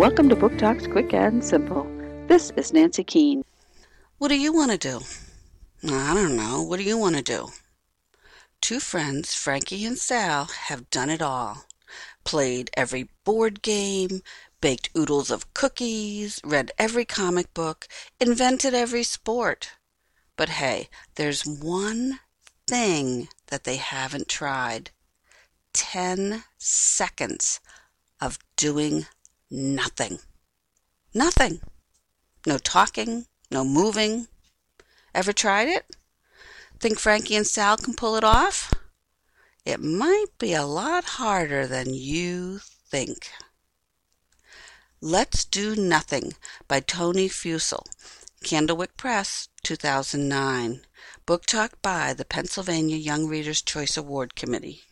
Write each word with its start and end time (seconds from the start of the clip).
Welcome 0.00 0.30
to 0.30 0.34
Book 0.34 0.56
Talks 0.56 0.86
Quick 0.86 1.12
and 1.12 1.44
Simple. 1.44 1.86
This 2.26 2.52
is 2.56 2.72
Nancy 2.72 3.04
Keane. 3.04 3.44
What 4.16 4.28
do 4.28 4.34
you 4.34 4.50
want 4.50 4.70
to 4.70 4.78
do? 4.78 5.00
I 5.94 6.14
don't 6.14 6.36
know. 6.36 6.62
What 6.62 6.78
do 6.78 6.84
you 6.84 6.96
want 6.96 7.16
to 7.16 7.22
do? 7.22 7.48
Two 8.62 8.80
friends, 8.80 9.34
Frankie 9.34 9.84
and 9.84 9.98
Sal, 9.98 10.46
have 10.46 10.88
done 10.88 11.10
it 11.10 11.20
all. 11.20 11.66
Played 12.24 12.70
every 12.78 13.10
board 13.24 13.60
game, 13.60 14.22
baked 14.62 14.88
oodles 14.96 15.30
of 15.30 15.52
cookies, 15.52 16.40
read 16.42 16.72
every 16.78 17.04
comic 17.04 17.52
book, 17.52 17.86
invented 18.18 18.72
every 18.72 19.02
sport. 19.02 19.72
But 20.34 20.48
hey, 20.48 20.88
there's 21.16 21.44
one 21.44 22.20
thing 22.66 23.28
that 23.48 23.64
they 23.64 23.76
haven't 23.76 24.28
tried 24.28 24.92
10 25.74 26.44
seconds 26.56 27.60
of 28.18 28.38
doing 28.56 29.04
nothing. 29.50 30.18
Nothing. 31.12 31.60
No 32.46 32.58
talking, 32.58 33.26
no 33.50 33.64
moving. 33.64 34.28
Ever 35.14 35.32
tried 35.32 35.68
it? 35.68 35.96
Think 36.78 36.98
Frankie 36.98 37.36
and 37.36 37.46
Sal 37.46 37.76
can 37.76 37.94
pull 37.94 38.16
it 38.16 38.24
off? 38.24 38.72
It 39.64 39.80
might 39.80 40.26
be 40.38 40.54
a 40.54 40.64
lot 40.64 41.04
harder 41.04 41.66
than 41.66 41.92
you 41.92 42.60
think. 42.88 43.30
Let's 45.02 45.44
Do 45.44 45.76
Nothing 45.76 46.34
by 46.68 46.80
Tony 46.80 47.28
Fucile. 47.28 47.86
Candlewick 48.44 48.96
Press, 48.96 49.48
2009. 49.62 50.82
Book 51.26 51.44
Talk 51.44 51.80
by 51.82 52.14
the 52.14 52.24
Pennsylvania 52.24 52.96
Young 52.96 53.26
Readers' 53.26 53.62
Choice 53.62 53.96
Award 53.96 54.34
Committee. 54.34 54.82